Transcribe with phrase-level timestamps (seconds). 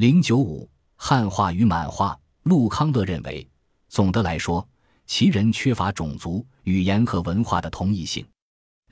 [0.00, 3.46] 零九五汉化与满化，陆康乐认为，
[3.90, 4.66] 总的来说，
[5.06, 8.26] 齐人缺乏种族、语言和文化的同一性。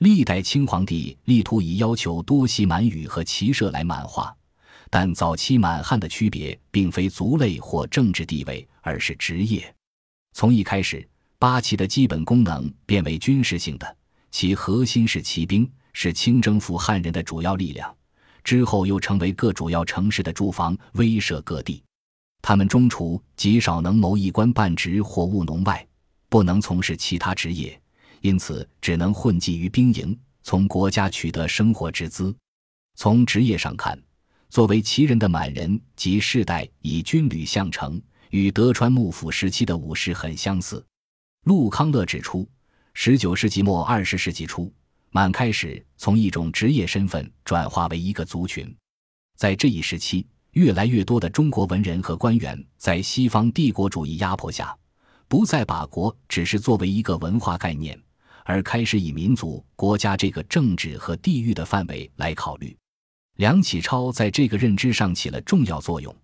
[0.01, 4.31] 历代清皇帝力图以要求多习满语和骑射来满化，
[4.91, 9.73] 但早期满汉的区别并非族类或政治地位，而是职业。
[10.33, 11.03] 从一开始，
[11.39, 13.97] 八旗的基本功能变为军事性的，
[14.29, 17.95] 其核心是骑兵，是清征服汉人的主要力量。
[18.49, 21.83] 之后又成为各主要城市的驻防，威慑各地。
[22.41, 25.87] 他们中除极少能谋一官半职或务农外，
[26.29, 27.79] 不能从事其他职业。
[28.21, 32.35] 因此，只能混迹于兵营，从国家取得生活之资。
[32.95, 33.95] 从职业上看，
[34.49, 40.83] 作为旗人的满人及世代以军旅相承，与德川幕府时期的武士很相似。
[41.43, 42.49] 陆康乐指出，
[42.95, 44.73] 十九世纪末二十世纪初，
[45.11, 48.75] 满开始从一种职业身份转化为一个族群。
[49.37, 54.75] 在这一时期，越来越多的中国文人和官员在西方帝国主义压迫下，
[55.27, 57.99] 不再把国只是作为一个文化概念。
[58.45, 62.75] 而开始以民族、国家这个政治和地域的范围来考虑，
[63.35, 66.15] 梁启超在这个认知上起了重要作用，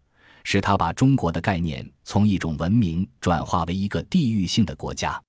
[0.43, 5.21] 使他把中国的概念从一种文明转化为一个地域性的国家。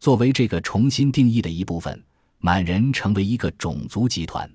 [0.00, 2.04] 作为这个重新定义的一部分，
[2.44, 4.46] 满人成为一个种族集团。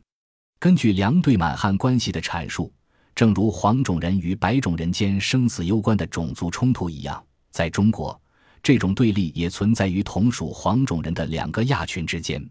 [0.59, 2.71] 根据梁对满汉关系的阐述，
[3.15, 8.21] 正如黄种人与白种人间生死攸关的种族冲突一样，在中国。
[8.61, 12.47] 这种对立也存在于同属黄种人的两个亚群之间。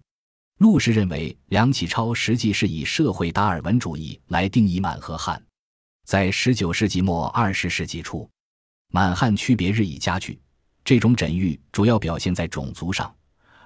[0.58, 5.40] 陆氏认为，梁启超实际是以社会达尔文主义来定义满和汉。
[6.04, 8.28] 在十九世纪末二十世纪初，
[8.90, 10.40] 满汉区别日益加剧。
[10.84, 13.14] 这种轸喻主要表现在种族上，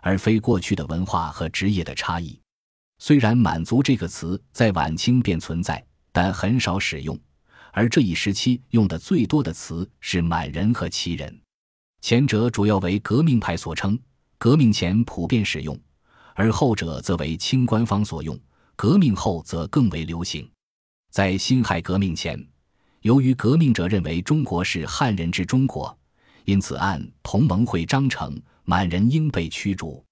[0.03, 2.39] 而非过去的文化和职业的差异。
[2.99, 7.19] 虽然“满族”这个词在晚清便存在，但很少使用，
[7.73, 11.41] 而这一时期用的最多的词是满人和旗人。
[12.01, 13.99] 前者主要为革命派所称，
[14.39, 15.75] 革命前普遍使用；
[16.35, 18.39] 而后者则为清官方所用，
[18.77, 20.49] 革命后则更为流行。
[21.11, 22.45] 在辛亥革命前，
[23.03, 25.97] 由于革命者认为中国是汉人之中国，
[26.45, 30.05] 因此按同盟会章程，满人应被驱逐。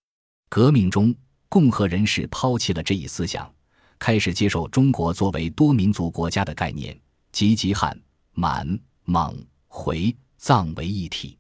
[0.49, 1.15] 革命中，
[1.49, 3.53] 共和人士抛弃了这一思想，
[3.99, 6.99] 开始接受中国作为多民族国家的概念，
[7.33, 7.99] 集集汉、
[8.33, 9.37] 满、蒙、
[9.69, 11.37] 回、藏为一体。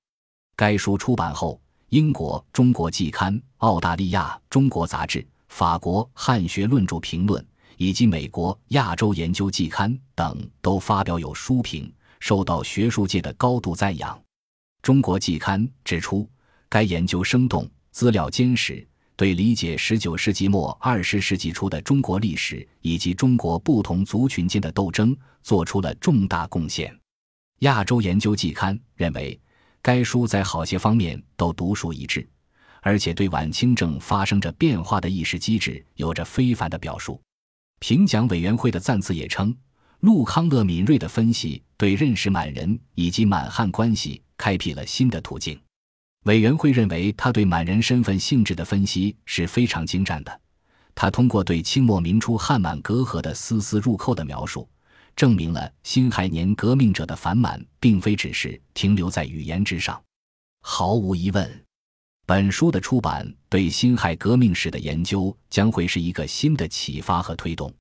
[0.56, 7.42] 该书出版后，英国《中国季刊》、澳大利亚《中国杂志》、法国《汉学论著评论》
[7.76, 14.16] 以及美国《亚洲研究季刊》等都发表有书评，受到学术界的高度赞扬。
[14.82, 16.28] 《中国季刊》指出，
[16.70, 26.90] 该研究生动，资料坚实，对理解19世纪末20世纪初的中国历史以及中国不同族群间的斗争做出了重大贡献。
[27.58, 29.38] 《亚洲研究季刊》认为。
[29.82, 32.28] 该书在好些方面都独树一帜，
[32.82, 37.18] 而且对晚清正发生着变化的意识机制有着非凡的表述。
[37.78, 39.56] 评奖委员会的赞词也称，
[40.00, 45.58] 陆康乐敏锐的分析对认识满人以及满汉关系开辟了新的途径。
[46.24, 50.40] 委员会认为，他对满人身份性质的分析是非常精湛的。
[50.94, 54.68] 他通过对清末民初汉满隔阂的丝丝入扣的描述。
[55.16, 60.00] 证明了辛亥年革命者的反满，并非只是停留在语言之上。
[60.62, 61.64] 毫无疑问，
[62.26, 67.74] 本书的出版对辛亥革命史的研究将会是一个新的启发和推动。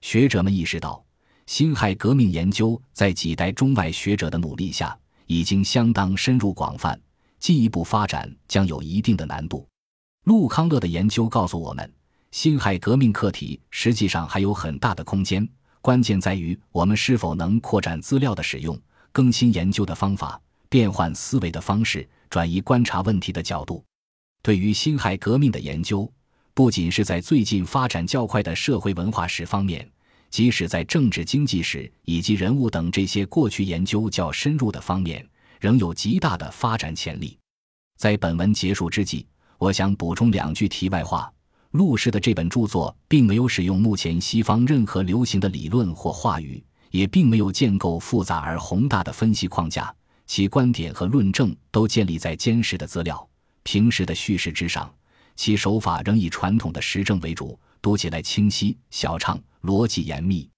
[0.00, 1.04] 学者们意识到，
[1.46, 4.96] 辛亥革命研究在几代中外学者的努力下，
[5.26, 7.00] 已经相当深入广泛，
[7.46, 9.64] 进一步发展将有一定的难度。
[10.24, 11.88] 陆康乐的研究告诉我们，
[12.32, 15.48] 辛亥革命课题实际上还有很大的空间。
[15.80, 18.76] 关键在于我们是否能扩展资料的使用，
[19.12, 23.84] 更新研究的方法，变换思维的方式，转移观察问题的角度。
[24.42, 26.12] 对于辛亥革命的研究，
[26.52, 29.88] 不仅是在最近发展较快的社会文化史方面，
[30.30, 35.24] 即使在政治经济史以及人物等这些过去研究较深入的方面，
[35.66, 37.36] 仍有极大的发展潜力。
[37.98, 39.26] 在本文结束之际，
[39.58, 41.28] 我想补充两句题外话。
[41.72, 49.92] 陆氏的这本著作并没有使用目前西方任何流行的理论或话语，也并没有建构复杂而宏大的分析框架，
[50.24, 53.28] 其观点和论证都建立在坚实的资料、
[53.64, 54.88] 平实的叙事之上。
[55.34, 60.48] 其手法仍以传统的实证为主，读起来清晰小畅，逻辑严密。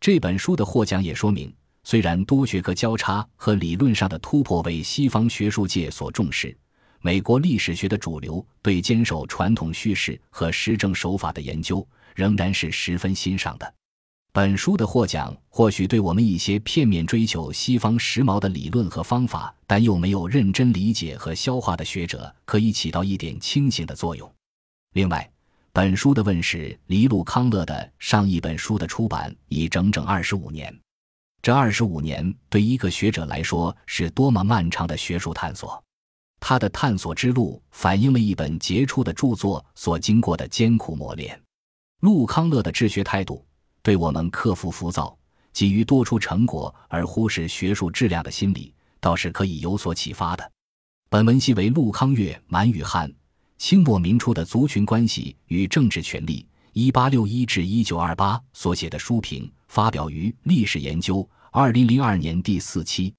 [0.00, 1.54] 这本书的获奖也说明，
[1.88, 6.52] 虽然多学科交叉和理论上的突破为西方学术界所重视。
[7.00, 11.86] 美国历史学的主流对坚守传统叙事和实证手法的研究
[12.16, 13.74] 仍然是十分欣赏的。
[14.32, 24.28] 本书的获奖或许对我们一些片面追求西方时髦的理论和方法，但又没有认真理解和消化的学者，可以起到一点清醒的作用。
[24.94, 25.30] 另外，
[25.72, 30.76] 本书的问世离路康乐的上一本书的出版已整整二十五年。
[31.46, 35.80] 这二十五年对一个学者来说是多么漫长的学术探索！
[36.40, 41.40] 他的探索之路反映了一本杰出的著作所经过的艰苦磨练。
[42.00, 43.46] 陆康乐的治学态度。
[43.80, 45.16] 对我们克服浮躁、
[45.52, 50.50] 急于多出成果而忽视学术质量的心理，倒是可以有所启发的。
[51.08, 53.08] 本文系为陆康岳满语汉
[53.56, 56.44] 清末民初的族群关系与政治权力
[56.74, 61.16] （一八六一至一九二八）所写的书评，发表于《历史研究》
[61.52, 63.14] 二零零二年第四期。